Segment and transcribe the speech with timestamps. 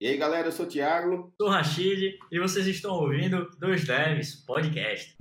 [0.00, 1.30] E aí, galera, eu sou o Thiago.
[1.36, 5.14] Sou o Rashid e vocês estão ouvindo Dois Devs Podcast.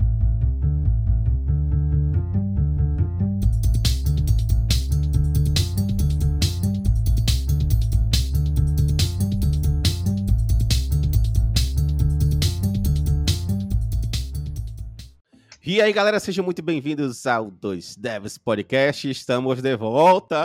[15.66, 19.10] E aí, galera, sejam muito bem-vindos ao Dois Devs Podcast.
[19.10, 20.38] Estamos de volta.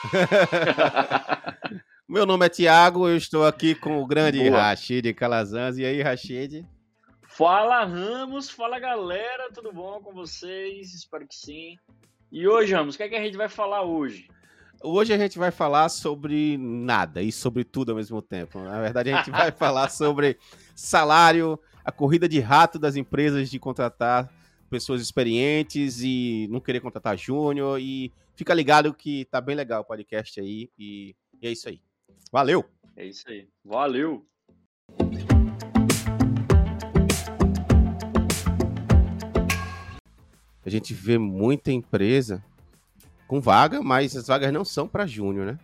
[2.08, 4.62] Meu nome é Tiago, eu estou aqui com o grande Boa.
[4.62, 5.76] Rashid Calazans.
[5.78, 6.66] E aí, Rashid?
[7.28, 10.94] Fala Ramos, fala galera, tudo bom com vocês?
[10.94, 11.76] Espero que sim.
[12.32, 14.28] E hoje, Ramos, o que, é que a gente vai falar hoje?
[14.82, 18.58] Hoje a gente vai falar sobre nada e sobre tudo ao mesmo tempo.
[18.60, 20.38] Na verdade, a gente vai falar sobre
[20.74, 24.30] salário, a corrida de rato das empresas de contratar
[24.70, 27.78] pessoas experientes e não querer contratar júnior.
[27.78, 30.70] E fica ligado que tá bem legal o podcast aí.
[30.78, 31.78] E, e é isso aí.
[32.32, 32.64] Valeu!
[32.96, 33.46] É isso aí.
[33.62, 34.26] Valeu!
[40.64, 42.42] A gente vê muita empresa
[43.28, 45.58] com vaga, mas as vagas não são para júnior, né?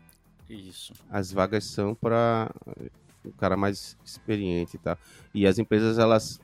[0.46, 0.92] Isso.
[1.08, 2.54] As vagas são para
[3.24, 4.98] o cara mais experiente e tal.
[5.32, 6.38] E as empresas, elas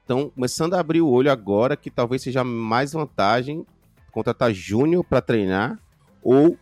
[0.00, 3.66] estão começando a abrir o olho agora que talvez seja mais vantagem
[4.14, 5.78] contratar júnior para treinar
[6.22, 6.56] ou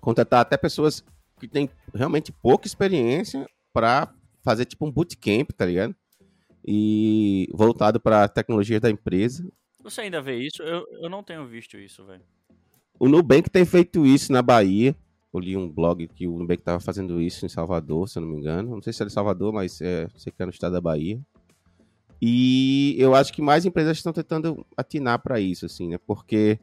[0.00, 1.04] contratar até pessoas
[1.38, 5.94] que têm realmente pouca experiência para fazer tipo um bootcamp, tá ligado?
[6.66, 9.46] E voltado para tecnologia da empresa.
[9.82, 10.62] Você ainda vê isso?
[10.62, 12.22] Eu, eu não tenho visto isso, velho.
[12.98, 14.96] O Nubank tem feito isso na Bahia.
[15.32, 18.30] Eu li um blog que o Nubank estava fazendo isso em Salvador, se eu não
[18.30, 18.70] me engano.
[18.70, 21.20] Não sei se é em Salvador, mas é, sei que é no estado da Bahia.
[22.22, 25.98] E eu acho que mais empresas estão tentando atinar para isso, assim, né?
[25.98, 26.58] Porque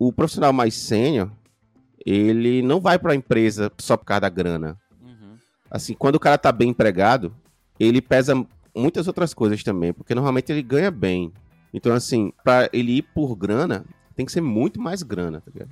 [0.00, 1.30] o profissional mais sênior,
[2.06, 4.78] ele não vai para a empresa só por causa da grana.
[4.98, 5.36] Uhum.
[5.70, 7.36] Assim, quando o cara tá bem empregado,
[7.78, 8.34] ele pesa
[8.74, 11.30] muitas outras coisas também, porque normalmente ele ganha bem.
[11.72, 13.84] Então, assim, para ele ir por grana,
[14.16, 15.70] tem que ser muito mais grana, tá ligado?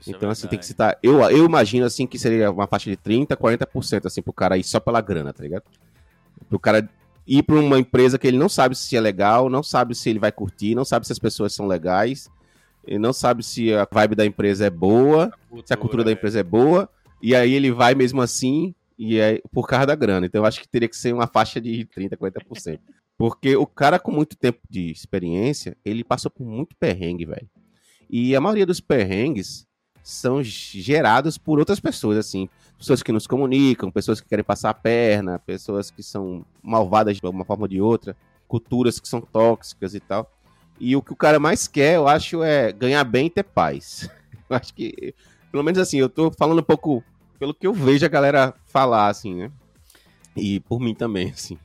[0.00, 0.96] Isso é então, assim, tem que citar.
[1.02, 4.62] Eu, eu imagino, assim, que seria uma faixa de 30%, 40%, assim, pro cara ir
[4.62, 5.64] só pela grana, tá ligado?
[6.48, 6.88] Pro cara
[7.26, 10.20] ir pra uma empresa que ele não sabe se é legal, não sabe se ele
[10.20, 12.30] vai curtir, não sabe se as pessoas são legais,
[12.84, 15.32] ele não sabe se a vibe da empresa é boa,
[15.64, 16.88] se a cultura da empresa é boa,
[17.22, 20.26] e aí ele vai mesmo assim, e é por causa da grana.
[20.26, 22.78] Então, eu acho que teria que ser uma faixa de 30%, 40%.
[23.16, 27.48] Porque o cara com muito tempo de experiência, ele passou por muito perrengue, velho.
[28.08, 29.66] E a maioria dos perrengues
[30.02, 32.48] são gerados por outras pessoas, assim.
[32.78, 37.26] Pessoas que nos comunicam, pessoas que querem passar a perna, pessoas que são malvadas de
[37.26, 38.16] uma forma ou de outra,
[38.48, 40.30] culturas que são tóxicas e tal.
[40.80, 44.08] E o que o cara mais quer, eu acho, é ganhar bem e ter paz.
[44.48, 45.14] Eu acho que,
[45.52, 47.04] pelo menos assim, eu tô falando um pouco
[47.38, 49.52] pelo que eu vejo a galera falar, assim, né?
[50.36, 51.56] E por mim também, assim.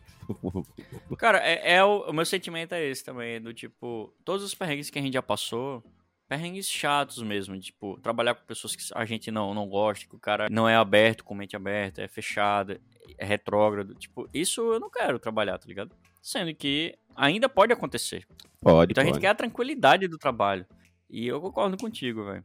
[1.18, 4.92] Cara, é, é o, o meu sentimento é esse também, do tipo, todos os perrengues
[4.92, 5.84] que a gente já passou,
[6.28, 10.20] perrengues chatos mesmo, tipo, trabalhar com pessoas que a gente não, não gosta, que o
[10.20, 12.80] cara não é aberto, com mente aberta, é fechado,
[13.18, 15.96] é retrógrado, tipo, isso eu não quero trabalhar, tá ligado?
[16.26, 18.26] Sendo que ainda pode acontecer.
[18.60, 19.22] Pode, Então a gente pode.
[19.22, 20.66] quer a tranquilidade do trabalho.
[21.08, 22.44] E eu concordo contigo, velho.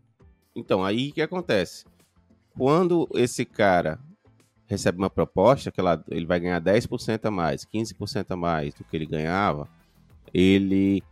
[0.54, 1.86] Então, aí o que acontece?
[2.54, 3.98] Quando esse cara
[4.66, 8.84] recebe uma proposta, que ela, ele vai ganhar 10% a mais, 15% a mais do
[8.84, 9.66] que ele ganhava,
[10.34, 11.02] ele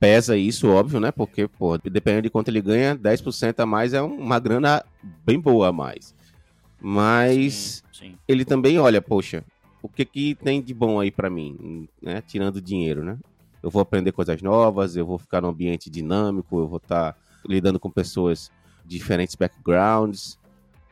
[0.00, 1.12] pesa isso, óbvio, né?
[1.12, 4.84] Porque, pô, dependendo de quanto ele ganha, 10% a mais é uma grana
[5.24, 6.12] bem boa a mais.
[6.80, 8.18] Mas Sim, sim.
[8.26, 9.44] ele também olha, poxa,
[9.84, 12.22] o que que tem de bom aí pra mim, né?
[12.22, 13.18] Tirando dinheiro, né?
[13.62, 17.14] Eu vou aprender coisas novas, eu vou ficar num ambiente dinâmico, eu vou estar
[17.46, 18.50] lidando com pessoas
[18.82, 20.38] de diferentes backgrounds.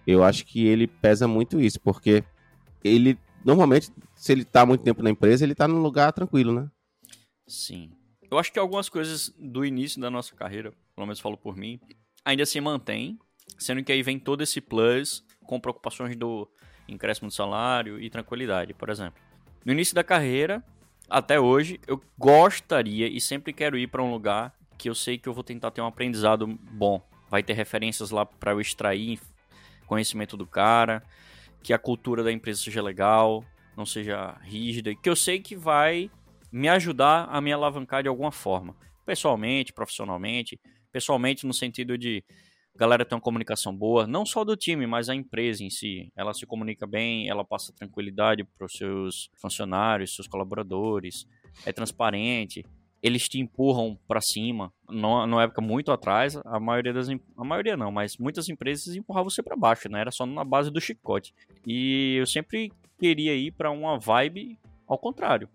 [0.06, 2.22] Eu acho que ele pesa muito isso, porque
[2.84, 6.70] ele normalmente, se ele tá muito tempo na empresa, ele tá num lugar tranquilo, né?
[7.47, 7.92] Sim.
[8.31, 11.81] Eu acho que algumas coisas do início da nossa carreira, pelo menos falo por mim,
[12.22, 13.19] ainda se mantém,
[13.56, 16.47] sendo que aí vem todo esse plus com preocupações do
[16.92, 19.20] incréscimo do salário e tranquilidade, por exemplo.
[19.64, 20.62] No início da carreira,
[21.08, 25.28] até hoje, eu gostaria e sempre quero ir para um lugar que eu sei que
[25.28, 27.00] eu vou tentar ter um aprendizado bom.
[27.28, 29.20] Vai ter referências lá para eu extrair
[29.87, 31.02] conhecimento do cara,
[31.62, 33.44] que a cultura da empresa seja legal,
[33.76, 36.11] não seja rígida, que eu sei que vai
[36.50, 38.75] me ajudar a me alavancar de alguma forma,
[39.06, 42.25] pessoalmente, profissionalmente, pessoalmente no sentido de
[42.76, 46.10] galera ter uma comunicação boa, não só do time, mas a empresa em si.
[46.16, 51.26] Ela se comunica bem, ela passa tranquilidade para os seus funcionários, seus colaboradores,
[51.66, 52.64] é transparente.
[53.02, 54.72] eles te empurram para cima.
[54.88, 59.28] No, numa época muito atrás, a maioria das a maioria não, mas muitas empresas empurravam
[59.28, 60.00] você para baixo, né?
[60.00, 61.34] Era só na base do chicote.
[61.66, 65.48] E eu sempre queria ir para uma vibe ao contrário.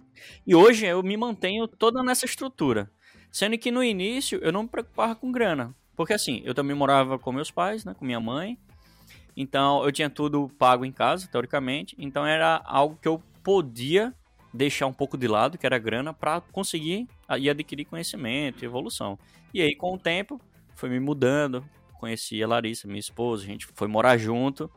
[0.46, 2.92] E hoje eu me mantenho toda nessa estrutura,
[3.32, 7.18] sendo que no início eu não me preocupava com grana, porque assim, eu também morava
[7.18, 8.58] com meus pais, né, com minha mãe.
[9.36, 11.96] Então eu tinha tudo pago em casa, teoricamente.
[11.98, 14.14] Então era algo que eu podia
[14.54, 17.08] deixar um pouco de lado, que era grana, para conseguir
[17.38, 19.18] ir adquirir conhecimento e evolução.
[19.54, 20.40] E aí, com o tempo,
[20.76, 21.66] foi me mudando.
[22.00, 24.70] Conheci a Larissa, minha esposa, a gente foi morar junto.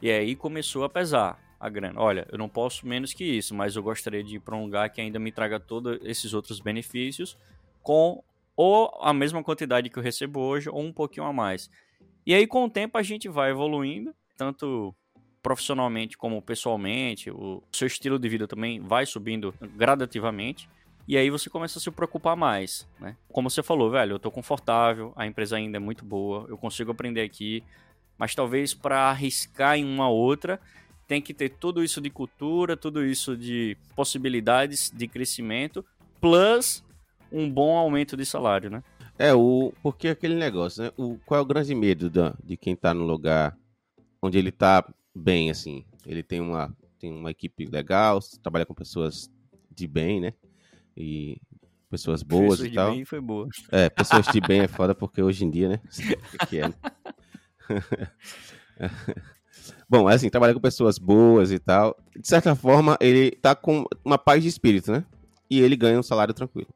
[0.00, 2.00] E aí começou a pesar a grana.
[2.00, 5.32] Olha, eu não posso menos que isso, mas eu gostaria de lugar que ainda me
[5.32, 7.36] traga todos esses outros benefícios
[7.82, 8.22] com
[8.58, 11.70] ou a mesma quantidade que eu recebo hoje ou um pouquinho a mais.
[12.26, 14.92] E aí com o tempo a gente vai evoluindo, tanto
[15.40, 20.68] profissionalmente como pessoalmente, o seu estilo de vida também vai subindo gradativamente.
[21.06, 23.16] E aí você começa a se preocupar mais, né?
[23.28, 26.90] Como você falou, velho, eu tô confortável, a empresa ainda é muito boa, eu consigo
[26.90, 27.62] aprender aqui,
[28.18, 30.60] mas talvez para arriscar em uma outra,
[31.06, 35.84] tem que ter tudo isso de cultura, tudo isso de possibilidades de crescimento,
[36.20, 36.82] plus
[37.32, 38.82] um bom aumento de salário, né?
[39.18, 40.92] É, o, porque aquele negócio, né?
[40.96, 43.56] O, qual é o grande medo da, de quem tá no lugar
[44.22, 44.84] onde ele tá
[45.14, 45.84] bem, assim?
[46.06, 49.30] Ele tem uma, tem uma equipe legal, trabalha com pessoas
[49.70, 50.32] de bem, né?
[50.96, 51.40] E
[51.90, 52.90] pessoas boas pessoas e tal.
[52.90, 53.48] de bem foi boa.
[53.70, 55.80] É, pessoas de bem é foda porque hoje em dia, né?
[56.48, 56.74] Que é, né?
[59.88, 61.96] Bom, é assim, trabalha com pessoas boas e tal.
[62.16, 65.04] De certa forma, ele tá com uma paz de espírito, né?
[65.50, 66.68] E ele ganha um salário tranquilo.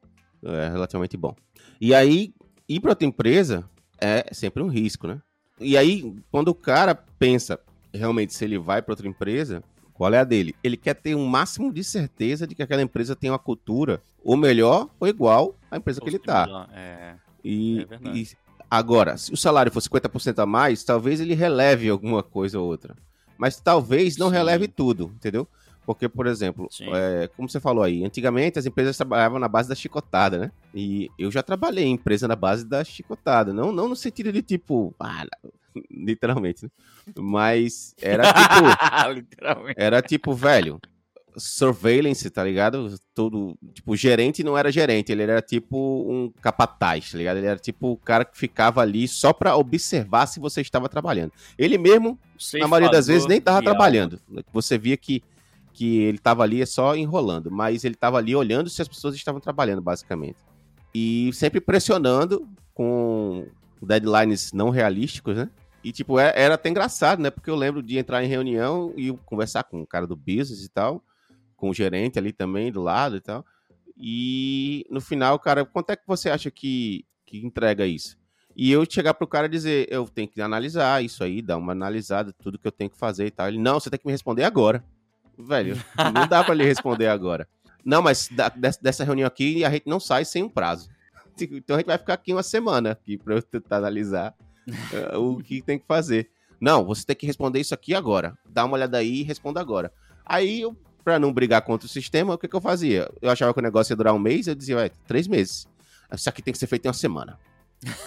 [0.43, 1.35] É relativamente bom.
[1.79, 2.33] E aí,
[2.67, 3.69] ir para outra empresa
[3.99, 5.21] é sempre um risco, né?
[5.59, 7.59] E aí, quando o cara pensa
[7.93, 9.63] realmente se ele vai para outra empresa,
[9.93, 10.55] qual é a dele?
[10.63, 14.35] Ele quer ter um máximo de certeza de que aquela empresa tem uma cultura ou
[14.35, 16.67] melhor ou igual à empresa que ele tá.
[16.73, 17.13] É,
[17.43, 18.27] e, é e
[18.73, 22.95] Agora, se o salário for 50% a mais, talvez ele releve alguma coisa ou outra.
[23.37, 24.33] Mas talvez não Sim.
[24.33, 25.47] releve tudo, entendeu?
[25.85, 29.75] Porque, por exemplo, é, como você falou aí, antigamente as empresas trabalhavam na base da
[29.75, 30.51] chicotada, né?
[30.73, 33.53] E eu já trabalhei em empresa na base da chicotada.
[33.53, 35.25] Não, não no sentido de tipo, ah,
[35.91, 36.71] literalmente, né?
[37.17, 39.73] Mas era tipo.
[39.75, 40.79] era tipo, velho,
[41.37, 42.95] surveillance, tá ligado?
[43.13, 45.77] Todo, tipo, gerente não era gerente, ele era tipo
[46.09, 47.37] um capataz, tá ligado?
[47.37, 51.31] Ele era tipo o cara que ficava ali só para observar se você estava trabalhando.
[51.57, 52.17] Ele mesmo,
[52.53, 54.19] na maioria das vezes, nem tava trabalhando.
[54.51, 55.23] Você via que,
[55.73, 59.41] que ele tava ali só enrolando, mas ele tava ali olhando se as pessoas estavam
[59.41, 60.37] trabalhando, basicamente.
[60.93, 63.47] E sempre pressionando com
[63.81, 65.49] deadlines não realísticos, né?
[65.83, 67.29] E, tipo, é, era até engraçado, né?
[67.29, 70.69] Porque eu lembro de entrar em reunião e conversar com o cara do business e
[70.69, 71.03] tal
[71.63, 73.45] com o gerente ali também do lado e tal.
[73.95, 78.17] E no final, cara, quanto é que você acha que, que entrega isso?
[78.53, 81.71] E eu chegar pro cara e dizer, eu tenho que analisar isso aí, dar uma
[81.71, 83.47] analisada, tudo que eu tenho que fazer e tal.
[83.47, 84.83] Ele, não, você tem que me responder agora.
[85.37, 85.77] Velho,
[86.13, 87.47] não dá para lhe responder agora.
[87.83, 88.49] Não, mas da,
[88.81, 90.89] dessa reunião aqui a gente não sai sem um prazo.
[91.39, 94.33] Então a gente vai ficar aqui uma semana aqui para eu tentar analisar
[95.13, 96.29] uh, o que tem que fazer.
[96.61, 98.37] Não, você tem que responder isso aqui agora.
[98.47, 99.91] Dá uma olhada aí e responda agora.
[100.25, 100.63] Aí
[101.03, 103.11] para não brigar contra o sistema, o que, que eu fazia?
[103.21, 105.67] Eu achava que o negócio ia durar um mês, eu dizia, ué, três meses.
[106.13, 107.37] Isso aqui tem que ser feito em uma semana.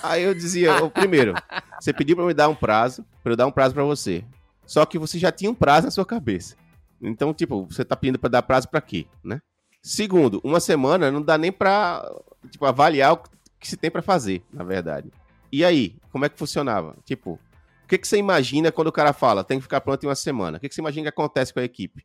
[0.03, 1.35] Aí eu dizia, oh, primeiro,
[1.79, 4.25] você pediu para me dar um prazo, para eu dar um prazo para você.
[4.65, 6.57] Só que você já tinha um prazo na sua cabeça.
[7.01, 9.41] Então, tipo, você tá pedindo para dar prazo para quê, né?
[9.83, 12.05] Segundo, uma semana não dá nem para
[12.51, 13.19] tipo, avaliar o
[13.59, 15.13] que se tem para fazer, na verdade.
[15.53, 16.97] E aí, como é que funcionava?
[17.05, 17.33] Tipo,
[17.85, 20.15] o que, que você imagina quando o cara fala tem que ficar pronto em uma
[20.15, 20.59] semana?
[20.59, 22.05] O que, que você imagina que acontece com a equipe?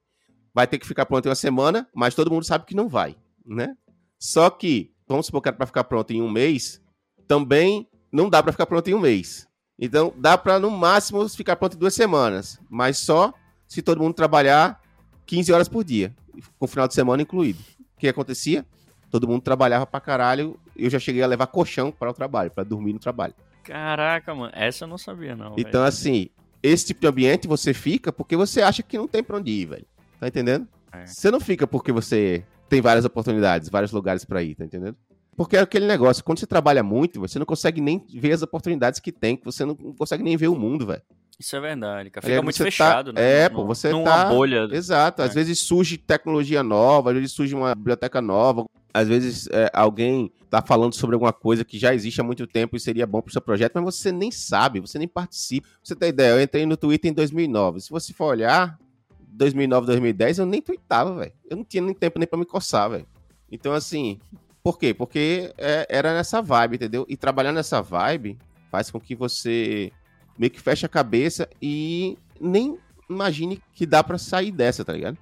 [0.53, 3.15] vai ter que ficar pronto em uma semana, mas todo mundo sabe que não vai,
[3.45, 3.75] né?
[4.19, 6.81] Só que, vamos supor que era para ficar pronto em um mês,
[7.27, 9.47] também não dá para ficar pronto em um mês.
[9.79, 13.33] Então, dá para no máximo ficar pronto em duas semanas, mas só
[13.67, 14.80] se todo mundo trabalhar
[15.25, 16.13] 15 horas por dia,
[16.57, 17.59] com o final de semana incluído.
[17.95, 18.65] O que acontecia?
[19.09, 20.57] Todo mundo trabalhava pra caralho.
[20.75, 23.33] Eu já cheguei a levar colchão para o trabalho, para dormir no trabalho.
[23.63, 25.53] Caraca, mano, essa eu não sabia, não.
[25.57, 25.83] Então, véio.
[25.83, 26.29] assim,
[26.63, 29.65] esse tipo de ambiente você fica porque você acha que não tem pra onde ir,
[29.65, 29.85] velho.
[30.19, 30.67] Tá entendendo?
[30.91, 31.05] É.
[31.05, 34.95] Você não fica porque você tem várias oportunidades, vários lugares para ir, tá entendendo?
[35.35, 38.99] Porque é aquele negócio, quando você trabalha muito, você não consegue nem ver as oportunidades
[38.99, 41.01] que tem, que você não consegue nem ver o mundo, velho.
[41.39, 42.25] Isso é verdade, cara.
[42.25, 43.43] Fica é, muito tá fechado, tá, né?
[43.43, 44.25] É, pô, você numa tá...
[44.25, 44.67] bolha.
[44.71, 45.21] Exato.
[45.21, 45.25] É.
[45.25, 50.31] Às vezes surge tecnologia nova, às vezes surge uma biblioteca nova, às vezes é, alguém
[50.49, 53.31] tá falando sobre alguma coisa que já existe há muito tempo e seria bom pro
[53.31, 55.67] seu projeto, mas você nem sabe, você nem participa.
[55.81, 57.81] você tem ideia, eu entrei no Twitter em 2009.
[57.81, 58.77] Se você for olhar,
[59.19, 61.31] 2009, 2010, eu nem tweetava, velho.
[61.49, 63.07] Eu não tinha nem tempo nem pra me coçar, velho.
[63.49, 64.19] Então, assim,
[64.63, 64.93] Por quê?
[64.93, 67.05] Porque é, era nessa vibe, entendeu?
[67.09, 68.37] E trabalhar nessa vibe
[68.69, 69.91] faz com que você
[70.37, 72.77] meio que feche a cabeça e nem
[73.09, 75.17] imagine que dá para sair dessa, tá ligado?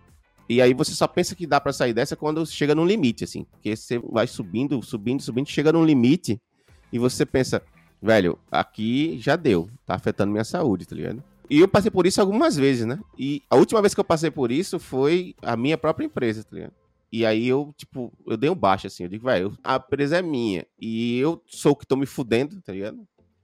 [0.48, 3.44] E aí você só pensa que dá para sair dessa quando chega num limite, assim.
[3.44, 6.42] Porque você vai subindo, subindo, subindo, chega num limite
[6.92, 7.62] e você pensa,
[8.02, 11.24] velho, aqui já deu, tá afetando minha saúde, tá ligado?
[11.50, 13.00] E eu passei por isso algumas vezes, né?
[13.18, 16.56] E a última vez que eu passei por isso foi a minha própria empresa, tá
[16.56, 16.74] ligado?
[17.12, 19.04] E aí eu, tipo, eu dei um baixo, assim.
[19.04, 20.66] Eu digo, velho, a empresa é minha.
[20.80, 23.00] E eu sou o que tô me fudendo, tá ligado?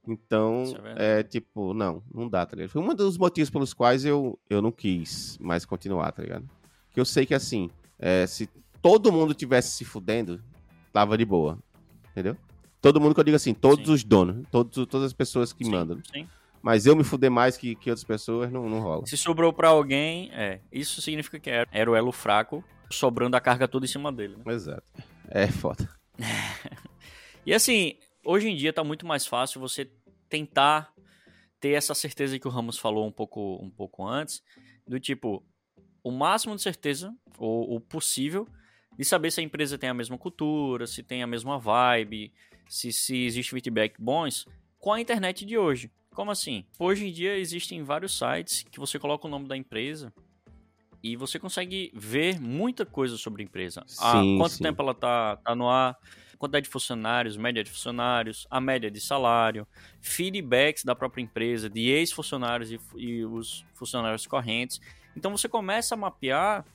[0.07, 0.63] Então,
[0.97, 2.71] é, é, tipo, não, não dá, tá ligado?
[2.71, 6.47] Foi um dos motivos pelos quais eu, eu não quis mais continuar, tá ligado?
[6.91, 8.49] Que eu sei que, assim, é, se
[8.81, 10.43] todo mundo tivesse se fudendo,
[10.93, 11.57] tava de boa,
[12.11, 12.37] entendeu?
[12.81, 13.93] Todo mundo que eu digo assim, todos sim.
[13.93, 15.99] os donos, todos, todas as pessoas que sim, mandam.
[16.13, 16.27] Sim.
[16.61, 19.05] Mas eu me fuder mais que, que outras pessoas, não, não rola.
[19.05, 23.41] Se sobrou para alguém, é, isso significa que era, era o elo fraco, sobrando a
[23.41, 24.53] carga toda em cima dele, né?
[24.53, 24.83] Exato.
[25.29, 25.89] É foda.
[27.45, 27.95] e assim,
[28.25, 29.89] hoje em dia tá muito mais fácil você
[30.27, 30.93] tentar
[31.59, 34.43] ter essa certeza que o Ramos falou um pouco, um pouco antes,
[34.87, 35.43] do tipo,
[36.03, 38.47] o máximo de certeza, ou o possível,
[38.97, 42.33] de saber se a empresa tem a mesma cultura, se tem a mesma vibe,
[42.67, 44.45] se, se existe feedback bons,
[44.77, 45.91] com a internet de hoje.
[46.11, 46.65] Como assim?
[46.79, 50.13] Hoje em dia existem vários sites que você coloca o nome da empresa
[51.05, 53.83] e você consegue ver muita coisa sobre a empresa.
[53.85, 54.63] Sim, Há quanto sim.
[54.63, 55.95] tempo ela tá, tá no ar,
[56.35, 59.67] quantidade de funcionários, média de funcionários, a média de salário,
[60.01, 64.81] feedbacks da própria empresa, de ex-funcionários e, e os funcionários correntes.
[65.15, 66.65] Então você começa a mapear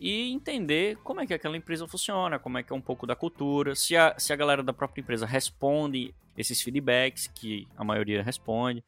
[0.00, 3.14] e entender como é que aquela empresa funciona, como é que é um pouco da
[3.14, 8.22] cultura, se a, se a galera da própria empresa responde esses feedbacks, que a maioria
[8.22, 8.82] responde.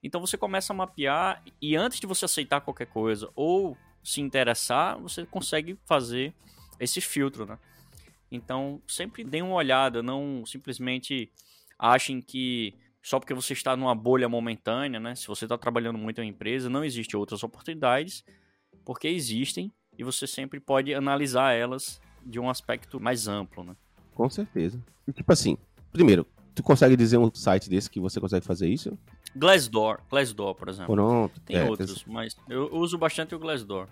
[0.00, 3.76] Então você começa a mapear e antes de você aceitar qualquer coisa ou
[4.06, 6.32] se interessar, você consegue fazer
[6.78, 7.58] esse filtro, né?
[8.30, 11.28] Então, sempre deem uma olhada, não simplesmente
[11.76, 12.72] achem que
[13.02, 15.16] só porque você está numa bolha momentânea, né?
[15.16, 18.24] Se você está trabalhando muito em uma empresa, não existem outras oportunidades,
[18.84, 23.74] porque existem e você sempre pode analisar elas de um aspecto mais amplo, né?
[24.14, 24.80] Com certeza.
[25.12, 25.58] Tipo assim,
[25.92, 28.96] primeiro, tu consegue dizer um site desse que você consegue fazer isso?
[29.36, 30.94] Glassdoor, Glassdoor, por exemplo.
[30.94, 31.40] Pronto.
[31.40, 33.86] Tem é, outros, mas eu uso bastante o Glassdoor.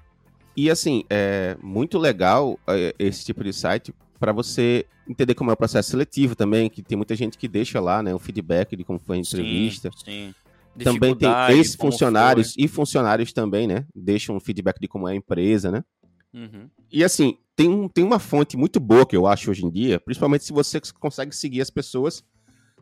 [0.57, 5.53] E assim, é muito legal é, esse tipo de site para você entender como é
[5.53, 8.85] o processo seletivo também, que tem muita gente que deixa lá, né, o feedback de
[8.85, 9.91] como foi a entrevista.
[9.97, 10.35] Sim, sim.
[10.83, 13.87] Também tem ex-funcionários e funcionários também, né?
[13.95, 15.85] Deixam um feedback de como é a empresa, né?
[16.33, 16.69] Uhum.
[16.91, 20.45] E assim, tem, tem uma fonte muito boa que eu acho hoje em dia, principalmente
[20.45, 22.25] se você consegue seguir as pessoas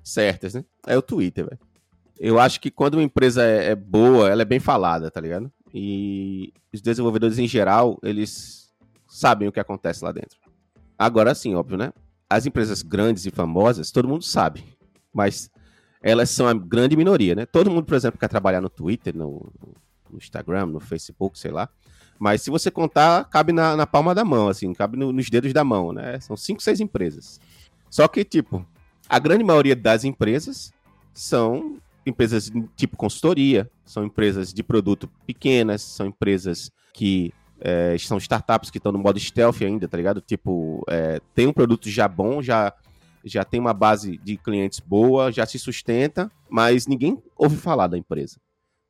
[0.03, 0.65] certas, né?
[0.87, 1.59] É o Twitter, velho.
[2.25, 5.51] Eu acho que quando uma empresa é, é, boa, ela é bem falada, tá ligado?
[5.75, 8.73] E os desenvolvedores em geral, eles
[9.09, 10.39] sabem o que acontece lá dentro.
[10.97, 11.93] Agora sim, óbvio, né?
[12.31, 14.63] As empresas grandes e famosas, todo mundo sabe.
[15.13, 15.51] Mas
[16.01, 17.45] elas são a grande minoria, né?
[17.45, 19.53] Todo mundo, por exemplo, quer trabalhar no Twitter, no,
[20.09, 21.69] no Instagram, no Facebook, sei lá.
[22.21, 25.53] Mas se você contar, cabe na, na palma da mão, assim, cabe no, nos dedos
[25.53, 26.21] da mão, né?
[26.21, 27.41] São cinco, seis empresas.
[27.91, 28.65] Só que, tipo,
[29.09, 30.73] a grande maioria das empresas
[31.13, 38.71] são empresas tipo consultoria, são empresas de produto pequenas, são empresas que é, são startups
[38.71, 40.21] que estão no modo stealth ainda, tá ligado?
[40.21, 42.73] Tipo, é, tem um produto já bom, já
[43.25, 47.97] já tem uma base de clientes boa, já se sustenta, mas ninguém ouve falar da
[47.97, 48.41] empresa,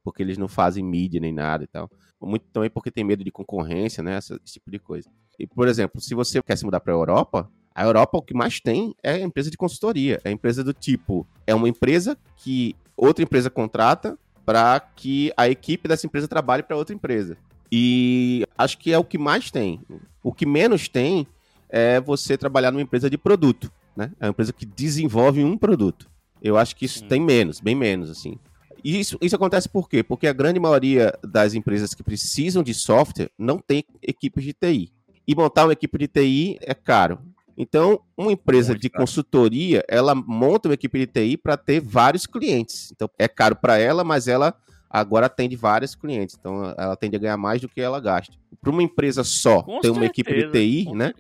[0.03, 1.91] porque eles não fazem mídia nem nada e tal.
[2.19, 4.17] Muito também porque tem medo de concorrência, né?
[4.17, 5.11] Esse, esse tipo de coisa.
[5.39, 8.35] E, por exemplo, se você quer se mudar para a Europa, a Europa o que
[8.35, 10.21] mais tem é empresa de consultoria.
[10.25, 12.77] É empresa do tipo, é uma empresa que
[13.07, 17.37] outra empresa contrata para que a equipe dessa empresa trabalhe para outra empresa.
[17.71, 19.81] E acho que é o que mais tem.
[20.23, 21.27] O que menos tem
[21.69, 24.11] é você trabalhar numa empresa de produto né?
[24.19, 26.11] É uma empresa que desenvolve um produto.
[26.43, 27.07] Eu acho que isso Sim.
[27.07, 28.39] tem menos, bem menos, assim.
[28.83, 30.03] E isso, isso acontece por quê?
[30.03, 34.93] Porque a grande maioria das empresas que precisam de software não tem equipes de TI.
[35.27, 37.21] E montar uma equipe de TI é caro.
[37.57, 42.91] Então, uma empresa de consultoria, ela monta uma equipe de TI para ter vários clientes.
[42.93, 44.55] Então, é caro para ela, mas ela
[44.89, 46.37] agora atende vários clientes.
[46.39, 48.35] Então, ela tende a ganhar mais do que ela gasta.
[48.61, 49.93] Para uma empresa só Com ter certeza.
[49.93, 51.13] uma equipe de TI, Com né?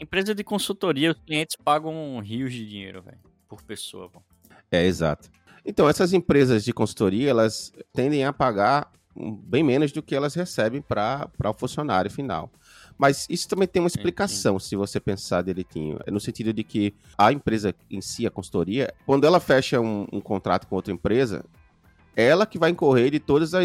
[0.00, 4.08] Empresa de consultoria, os clientes pagam rios de dinheiro, velho, por pessoa.
[4.08, 4.22] Pô.
[4.70, 5.28] É, exato.
[5.64, 8.92] Então, essas empresas de consultoria, elas tendem a pagar
[9.42, 12.50] bem menos do que elas recebem para o funcionário final.
[12.98, 14.68] Mas isso também tem uma explicação, sim, sim.
[14.70, 16.00] se você pensar direitinho.
[16.04, 20.06] É no sentido de que a empresa em si, a consultoria, quando ela fecha um,
[20.12, 21.44] um contrato com outra empresa,
[22.16, 23.58] ela que vai incorrer de todos uh,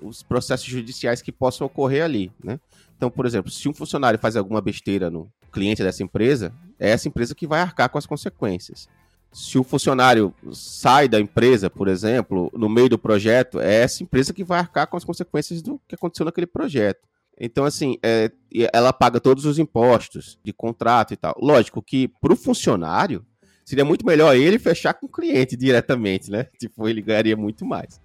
[0.00, 2.60] os processos judiciais que possam ocorrer ali, né?
[2.96, 7.08] Então, por exemplo, se um funcionário faz alguma besteira no cliente dessa empresa, é essa
[7.08, 8.88] empresa que vai arcar com as consequências.
[9.32, 14.32] Se o funcionário sai da empresa, por exemplo, no meio do projeto, é essa empresa
[14.32, 17.00] que vai arcar com as consequências do que aconteceu naquele projeto.
[17.38, 18.30] Então, assim, é,
[18.72, 21.34] ela paga todos os impostos de contrato e tal.
[21.38, 23.24] Lógico que para o funcionário,
[23.64, 26.46] seria muito melhor ele fechar com o cliente diretamente, né?
[26.58, 28.00] Tipo, ele ganharia muito mais.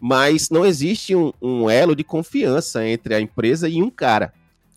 [0.00, 4.32] Mas não existe um, um elo de confiança entre a empresa e um cara.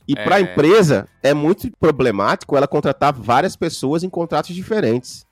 [0.07, 0.23] E é...
[0.23, 5.25] para a empresa, é muito problemático ela contratar várias pessoas em contratos diferentes.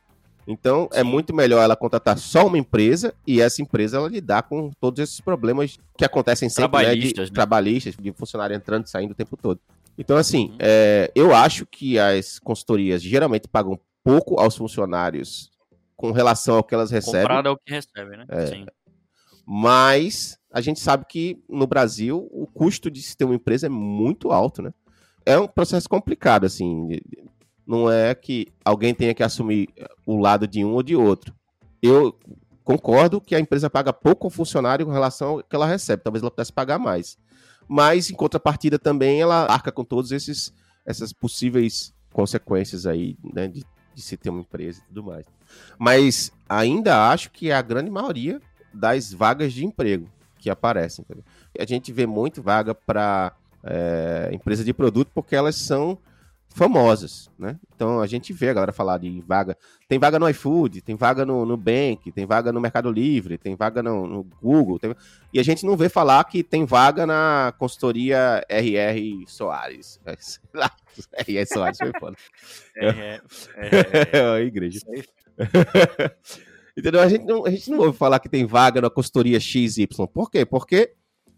[0.48, 1.00] Então, é Sim.
[1.02, 5.00] é muito melhor ela contratar só uma empresa e essa empresa ela lidar com todos
[5.02, 7.36] esses problemas que acontecem sempre, trabalhistas, né, de, né?
[7.36, 9.60] trabalhistas, de funcionário entrando e saindo o tempo todo.
[9.98, 10.58] Então, assim, uhum.
[10.60, 15.52] é, eu acho que as consultorias geralmente pagam pouco aos funcionários
[15.96, 17.22] com relação ao que elas recebem.
[17.22, 18.26] Comparado ao que recebe, né?
[18.28, 18.48] É.
[18.48, 18.66] Sim.
[19.46, 23.70] Mas a gente sabe que no Brasil o custo de se ter uma empresa é
[23.70, 24.74] muito alto, né?
[25.26, 27.00] É um processo complicado, assim
[27.66, 29.70] não é que alguém tenha que assumir
[30.06, 31.34] o lado de um ou de outro.
[31.82, 32.18] Eu
[32.64, 36.04] concordo que a empresa paga pouco ao funcionário com relação ao que ela recebe.
[36.04, 37.18] Talvez ela pudesse pagar mais.
[37.68, 40.54] Mas, em contrapartida, também ela arca com todos esses
[40.86, 43.66] essas possíveis consequências aí, né, de,
[43.96, 45.26] de se ter uma empresa e tudo mais.
[45.78, 48.42] Mas ainda acho que é a grande maioria
[48.74, 51.06] das vagas de emprego que aparecem.
[51.58, 55.98] A gente vê muito vaga para é, empresa de produto porque elas são
[56.54, 57.58] famosas, né?
[57.76, 59.58] Então a gente vê a galera falar de vaga.
[59.88, 63.56] Tem vaga no iFood, tem vaga no, no Bank, tem vaga no Mercado Livre, tem
[63.56, 64.78] vaga no, no Google.
[64.78, 64.96] Tem...
[65.34, 70.00] E a gente não vê falar que tem vaga na consultoria RR Soares.
[70.20, 70.72] Sei lá,
[71.28, 72.16] RR Soares foi foda.
[72.76, 73.22] É,
[74.36, 74.80] a igreja.
[76.76, 77.02] Entendeu?
[77.02, 79.88] A gente, não, a gente não ouve falar que tem vaga na consultoria XY.
[80.12, 80.44] Por quê?
[80.44, 80.94] Porque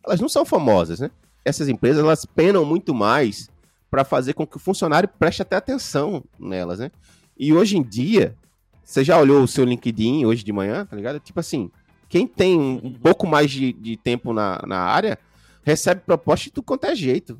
[0.05, 1.11] elas não são famosas, né?
[1.43, 3.49] Essas empresas, elas penam muito mais
[3.95, 6.91] para fazer com que o funcionário preste até atenção nelas, né?
[7.37, 8.35] E hoje em dia,
[8.83, 11.17] você já olhou o seu LinkedIn hoje de manhã, tá ligado?
[11.17, 11.71] Tipo assim,
[12.09, 15.17] quem tem um pouco mais de, de tempo na, na área,
[15.63, 17.39] recebe proposta de tudo quanto é jeito.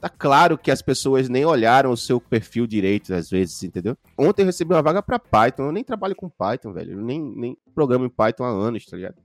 [0.00, 3.98] Tá claro que as pessoas nem olharam o seu perfil direito, às vezes, entendeu?
[4.16, 6.92] Ontem eu recebi uma vaga para Python, eu nem trabalho com Python, velho.
[6.92, 9.16] Eu nem, nem programo em Python há anos, tá ligado?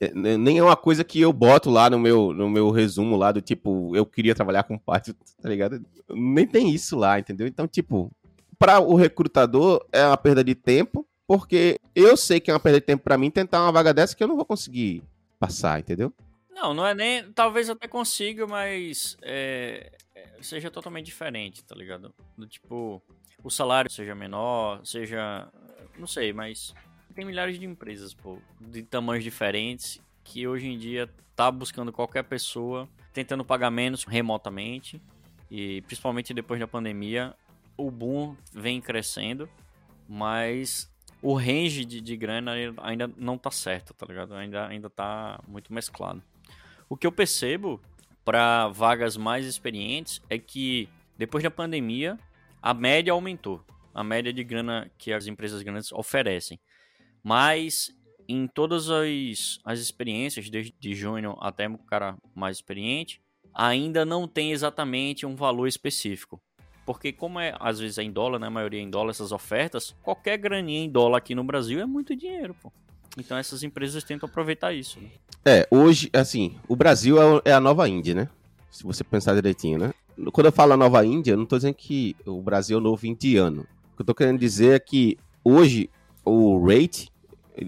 [0.00, 3.16] É, né, nem é uma coisa que eu boto lá no meu, no meu resumo
[3.16, 5.84] lá do tipo, eu queria trabalhar com Python, tá ligado?
[6.10, 7.46] Nem tem isso lá, entendeu?
[7.46, 8.10] Então, tipo,
[8.58, 12.80] para o recrutador é uma perda de tempo, porque eu sei que é uma perda
[12.80, 15.02] de tempo para mim tentar uma vaga dessa que eu não vou conseguir
[15.38, 16.12] passar, entendeu?
[16.50, 17.30] Não, não é nem.
[17.32, 22.12] Talvez até consiga, mas é, é, seja totalmente diferente, tá ligado?
[22.36, 23.00] Do tipo,
[23.44, 25.48] o salário seja menor, seja.
[25.96, 26.74] Não sei, mas
[27.14, 32.24] tem milhares de empresas, pô, de tamanhos diferentes, que hoje em dia tá buscando qualquer
[32.24, 35.00] pessoa, tentando pagar menos remotamente,
[35.50, 37.34] e principalmente depois da pandemia,
[37.76, 39.48] o boom vem crescendo,
[40.08, 40.90] mas
[41.22, 44.34] o range de, de grana ainda não tá certo, tá ligado?
[44.34, 46.22] Ainda, ainda tá muito mesclado.
[46.88, 47.80] O que eu percebo
[48.24, 52.18] para vagas mais experientes é que depois da pandemia
[52.62, 53.64] a média aumentou.
[53.94, 56.58] A média de grana que as empresas grandes oferecem.
[57.22, 57.90] Mas
[58.28, 63.20] em todas as, as experiências, desde júnior até o cara mais experiente,
[63.54, 66.40] ainda não tem exatamente um valor específico.
[66.84, 69.32] Porque como é, às vezes é em dólar, né, a maioria é em dólar essas
[69.32, 72.72] ofertas, qualquer graninha em dólar aqui no Brasil é muito dinheiro, pô.
[73.18, 75.00] Então essas empresas tentam aproveitar isso.
[75.00, 75.08] Né?
[75.44, 78.28] É, hoje, assim, o Brasil é, é a nova Índia, né?
[78.70, 79.92] Se você pensar direitinho, né?
[80.32, 83.06] Quando eu falo nova Índia, eu não tô dizendo que o Brasil é o novo
[83.06, 83.66] indiano.
[83.92, 85.90] O que eu tô querendo dizer é que hoje
[86.28, 87.10] o rate,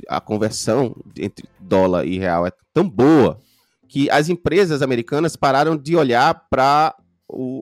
[0.08, 3.40] a conversão entre dólar e real é tão boa
[3.88, 6.94] que as empresas americanas pararam de olhar para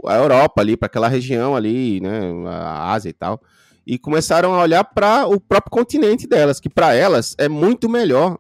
[0.06, 3.40] a Europa ali, para aquela região ali, né, a Ásia e tal,
[3.86, 8.38] e começaram a olhar para o próprio continente delas, que para elas é muito melhor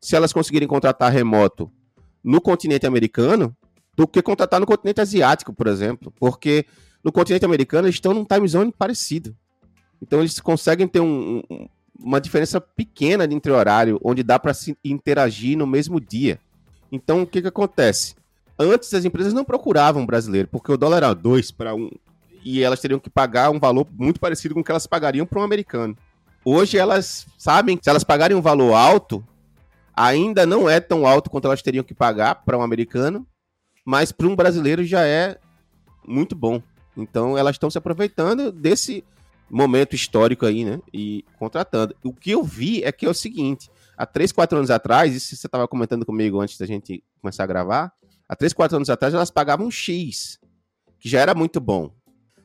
[0.00, 1.70] se elas conseguirem contratar remoto
[2.22, 3.56] no continente americano
[3.96, 6.66] do que contratar no continente asiático, por exemplo, porque
[7.02, 9.36] no continente americano eles estão num time zone parecido.
[10.00, 14.76] Então eles conseguem ter um, um, uma diferença pequena entre horário, onde dá para se
[14.84, 16.40] interagir no mesmo dia.
[16.90, 18.14] Então, o que, que acontece?
[18.58, 21.78] Antes, as empresas não procuravam brasileiro, porque o dólar era 2 para 1.
[21.78, 21.90] Um,
[22.44, 25.40] e elas teriam que pagar um valor muito parecido com o que elas pagariam para
[25.40, 25.96] um americano.
[26.44, 29.24] Hoje, elas sabem que se elas pagarem um valor alto,
[29.96, 33.26] ainda não é tão alto quanto elas teriam que pagar para um americano,
[33.84, 35.38] mas para um brasileiro já é
[36.06, 36.62] muito bom.
[36.96, 39.02] Então, elas estão se aproveitando desse
[39.50, 40.80] momento histórico aí, né?
[40.92, 41.94] E contratando.
[42.02, 45.36] O que eu vi é que é o seguinte: há 3, 4 anos atrás, isso
[45.36, 47.92] você estava comentando comigo antes da gente começar a gravar,
[48.28, 50.38] há 3, 4 anos atrás elas pagavam X,
[50.98, 51.90] que já era muito bom.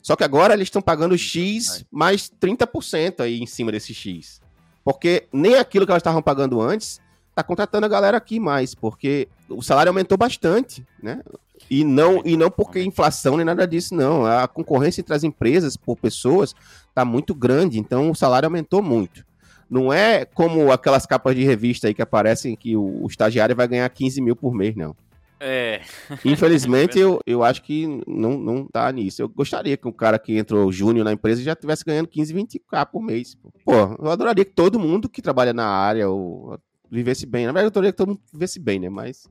[0.02, 4.42] Só que agora eles estão pagando X mais 30% aí em cima desse X.
[4.84, 7.02] Porque nem aquilo que elas estavam pagando antes
[7.36, 11.22] tá contratando a galera aqui mais, porque o salário aumentou bastante, né?
[11.70, 14.26] E não, e não porque inflação nem nada disso, não.
[14.26, 16.54] A concorrência entre as empresas por pessoas
[16.94, 19.26] tá muito grande, então o salário aumentou muito.
[19.70, 23.68] Não é como aquelas capas de revista aí que aparecem que o, o estagiário vai
[23.68, 24.96] ganhar 15 mil por mês, não.
[25.40, 25.82] É.
[26.26, 29.22] Infelizmente, eu, eu acho que não, não tá nisso.
[29.22, 32.86] Eu gostaria que o cara que entrou júnior na empresa já estivesse ganhando 15, 20k
[32.92, 33.38] por mês.
[33.64, 36.60] Pô, eu adoraria que todo mundo que trabalha na área ou,
[36.92, 37.46] vivesse bem.
[37.46, 38.90] Na verdade, eu adoraria que todo mundo vivesse bem, né?
[38.90, 39.30] Mas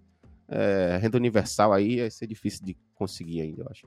[0.49, 3.87] é, renda universal aí vai ser difícil de conseguir ainda, eu acho.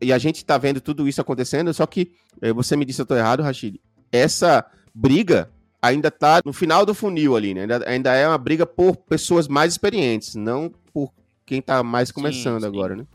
[0.00, 3.06] E a gente tá vendo tudo isso acontecendo, só que é, você me disse eu
[3.06, 3.80] tô errado, Rachid.
[4.10, 7.62] Essa briga ainda tá no final do funil ali, né?
[7.62, 11.12] Ainda, ainda é uma briga por pessoas mais experientes, não por
[11.46, 12.76] quem tá mais começando sim, sim.
[12.76, 13.06] agora, né?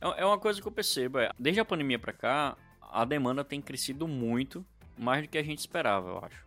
[0.00, 3.44] É, é uma coisa que eu percebo, é, desde a pandemia para cá, a demanda
[3.44, 4.64] tem crescido muito,
[4.98, 6.44] mais do que a gente esperava, eu acho.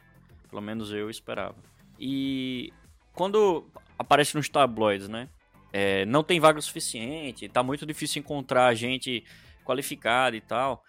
[0.49, 1.55] Pelo menos eu esperava.
[1.99, 2.73] E
[3.13, 3.65] quando
[3.97, 5.29] aparece nos tabloides, né?
[5.71, 9.23] É, não tem vaga suficiente, tá muito difícil encontrar gente
[9.63, 10.83] qualificada e tal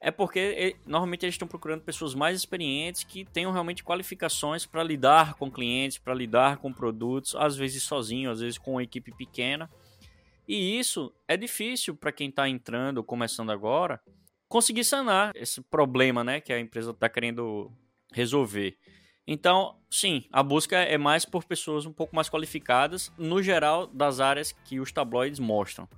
[0.00, 5.34] é porque normalmente eles estão procurando pessoas mais experientes que tenham realmente qualificações para lidar
[5.34, 9.70] com clientes, para lidar com produtos, às vezes sozinho, às vezes com uma equipe pequena.
[10.46, 14.00] E isso é difícil para quem está entrando, começando agora,
[14.48, 17.72] conseguir sanar esse problema, né, que a empresa está querendo
[18.12, 18.76] resolver.
[19.26, 24.20] Então, sim, a busca é mais por pessoas um pouco mais qualificadas, no geral, das
[24.20, 25.88] áreas que os tabloides mostram.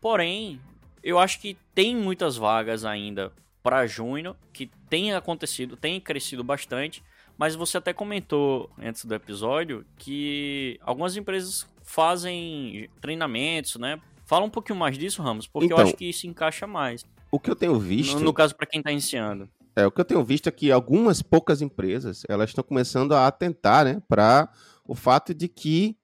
[0.00, 0.60] Porém,
[1.02, 7.02] eu acho que tem muitas vagas ainda para junho, que tem acontecido, tem crescido bastante,
[7.38, 14.00] mas você até comentou antes do episódio que algumas empresas fazem treinamentos, né?
[14.26, 17.04] Fala um pouquinho mais disso, Ramos, porque então, eu acho que isso encaixa mais.
[17.30, 18.18] O que eu tenho visto.
[18.18, 19.48] No, no caso, para quem está iniciando.
[19.74, 23.26] É, o que eu tenho visto é que algumas poucas empresas elas estão começando a
[23.26, 24.48] atentar, né, para
[24.86, 25.96] o fato de que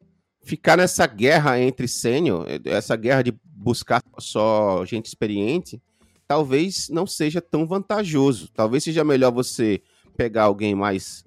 [0.43, 5.83] ficar nessa guerra entre sênior, essa guerra de buscar só gente experiente,
[6.27, 8.49] talvez não seja tão vantajoso.
[8.55, 9.83] Talvez seja melhor você
[10.17, 11.25] pegar alguém mais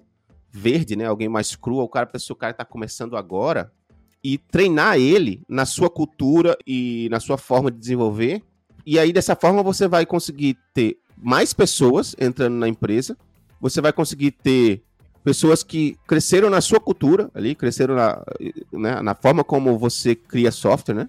[0.50, 1.06] verde, né?
[1.06, 3.72] Alguém mais cru, o cara, se o cara está começando agora,
[4.22, 8.42] e treinar ele na sua cultura e na sua forma de desenvolver.
[8.86, 13.16] E aí, dessa forma, você vai conseguir ter mais pessoas entrando na empresa,
[13.60, 14.82] você vai conseguir ter
[15.24, 18.22] pessoas que cresceram na sua cultura ali, cresceram na,
[18.72, 21.08] né, na forma como você cria software, né?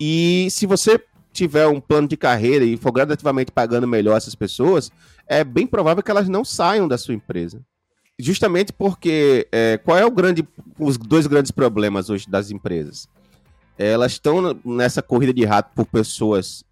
[0.00, 4.90] E se você tiver um plano de carreira e for gradativamente pagando melhor essas pessoas,
[5.26, 7.60] é bem provável que elas não saiam da sua empresa.
[8.18, 10.46] Justamente porque é, qual é o grande,
[10.78, 13.08] os dois grandes problemas hoje das empresas?
[13.76, 16.64] Elas estão nessa corrida de rato por pessoas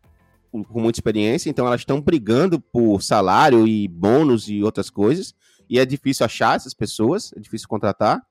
[0.64, 5.35] com muita experiência, então elas estão brigando por salário e bônus e outras coisas
[5.69, 8.23] e é difícil achar essas pessoas, é difícil contratar,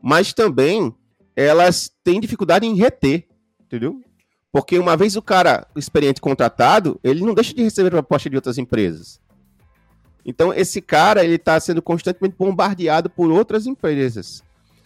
[0.00, 0.94] mas também
[1.34, 3.26] elas têm dificuldade em reter,
[3.60, 4.00] entendeu?
[4.50, 8.58] Porque uma vez o cara experiente contratado, ele não deixa de receber proposta de outras
[8.58, 9.20] empresas.
[10.24, 14.42] Então esse cara ele está sendo constantemente bombardeado por outras empresas.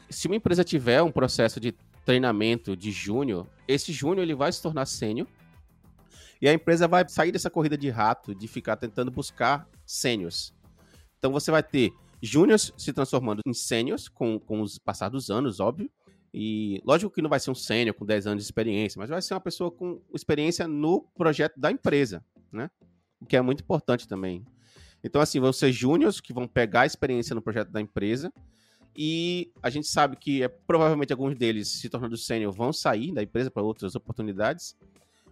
[0.08, 4.62] Se uma empresa tiver um processo de treinamento de júnior, esse júnior ele vai se
[4.62, 5.26] tornar sênior
[6.40, 10.54] e a empresa vai sair dessa corrida de rato de ficar tentando buscar sêniors.
[11.18, 15.60] Então você vai ter júniors se transformando em sêniors com, com os passar dos anos,
[15.60, 15.90] óbvio.
[16.32, 19.22] E lógico que não vai ser um sênior com 10 anos de experiência, mas vai
[19.22, 22.22] ser uma pessoa com experiência no projeto da empresa,
[22.52, 22.70] né?
[23.20, 24.44] O que é muito importante também.
[25.02, 28.32] Então, assim, vão ser júniors que vão pegar a experiência no projeto da empresa.
[28.94, 33.22] E a gente sabe que é, provavelmente alguns deles, se tornando sênior, vão sair da
[33.22, 34.76] empresa para outras oportunidades.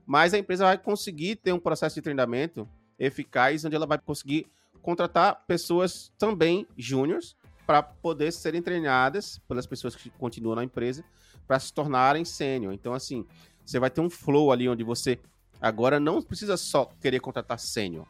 [0.07, 4.47] Mas a empresa vai conseguir ter um processo de treinamento eficaz, onde ela vai conseguir
[4.83, 7.37] contratar pessoas também júniores
[7.67, 11.03] para poder serem treinadas pelas pessoas que continuam na empresa
[11.47, 12.73] para se tornarem sênior.
[12.73, 13.27] Então, assim,
[13.64, 15.19] você vai ter um flow ali onde você
[15.61, 18.07] agora não precisa só querer contratar sênior.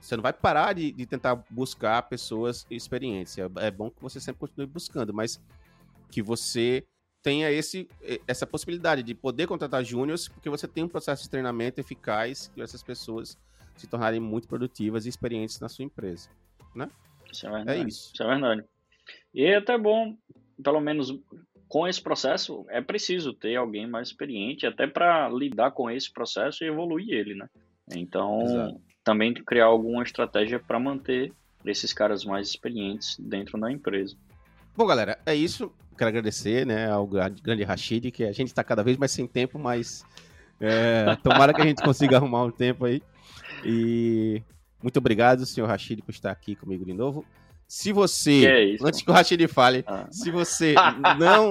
[0.00, 3.36] Você não vai parar de, de, tentar buscar pessoas experientes.
[3.38, 5.40] É, é bom que você sempre continue buscando, mas
[6.10, 6.84] que você
[7.22, 7.88] tenha esse,
[8.26, 12.62] essa possibilidade de poder contratar júniores, porque você tem um processo de treinamento eficaz que
[12.62, 13.38] essas pessoas
[13.76, 16.28] se tornarem muito produtivas e experientes na sua empresa,
[16.74, 16.88] né?
[17.30, 17.80] Isso é verdade.
[17.80, 18.10] É isso.
[18.12, 18.64] Isso é verdade.
[19.34, 20.16] E é até bom,
[20.62, 21.18] pelo menos
[21.68, 26.64] com esse processo, é preciso ter alguém mais experiente, até para lidar com esse processo
[26.64, 27.48] e evoluir ele, né?
[27.94, 28.80] Então, Exato.
[29.04, 31.32] também criar alguma estratégia para manter
[31.64, 34.16] esses caras mais experientes dentro da empresa.
[34.76, 35.72] Bom, galera, é isso.
[35.96, 39.58] Quero agradecer né, ao grande Rashid, que a gente está cada vez mais sem tempo,
[39.58, 40.04] mas
[40.60, 43.02] é, tomara que a gente consiga arrumar um tempo aí.
[43.64, 44.42] E
[44.82, 47.24] muito obrigado, senhor Rashid, por estar aqui comigo de novo.
[47.68, 50.08] Se você, é isso, antes que o Rachid fale, ah.
[50.10, 50.74] se você
[51.18, 51.50] não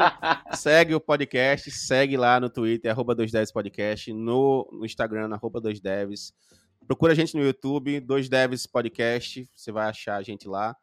[0.52, 6.34] segue o podcast, segue lá no Twitter, arroba 2devs podcast, no, no Instagram, arroba 2devs.
[6.86, 10.76] Procura a gente no YouTube, 2devs podcast, você vai achar a gente lá.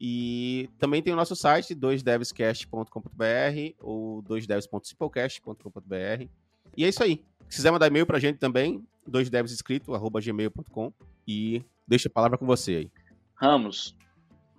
[0.00, 6.28] E também tem o nosso site, 2devscast.com.br ou 2devs.simplecast.com.br.
[6.76, 7.24] E é isso aí.
[7.48, 10.92] Se quiser mandar e-mail pra gente também, 2devsescrito, arroba gmail.com.
[11.26, 12.90] E deixa a palavra com você aí.
[13.34, 13.96] Ramos,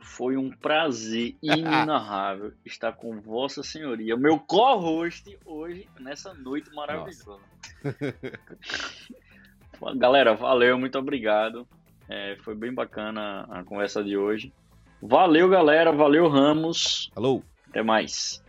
[0.02, 7.38] foi um prazer inenarrável estar com Vossa Senhoria, meu co-host hoje, nessa noite maravilhosa.
[9.96, 11.66] Galera, valeu, muito obrigado.
[12.10, 14.52] É, foi bem bacana a conversa de hoje.
[15.02, 15.92] Valeu, galera.
[15.92, 17.10] Valeu, Ramos.
[17.16, 17.42] Alô.
[17.70, 18.44] Até mais.